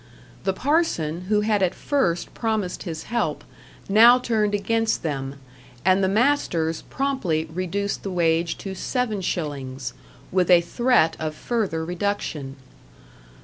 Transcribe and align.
The 0.45 0.53
parson, 0.53 1.25
who 1.29 1.41
had 1.41 1.61
at 1.61 1.75
first 1.75 2.33
promised 2.33 2.81
his 2.81 3.03
help, 3.03 3.43
now 3.87 4.17
turned 4.17 4.55
against 4.55 5.03
them, 5.03 5.35
and 5.85 6.03
the 6.03 6.07
masters 6.09 6.81
promptly 6.89 7.45
reduced 7.45 8.01
the 8.01 8.09
wage 8.09 8.57
to 8.57 8.71
7s., 8.71 9.93
with 10.31 10.49
a 10.49 10.61
threat 10.61 11.15
of 11.19 11.35
further 11.35 11.85
reduction. 11.85 12.55